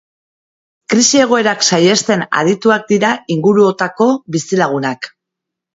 [0.93, 5.13] Krisi egoerak saihesten adituak dira inguruotako bizilagunak.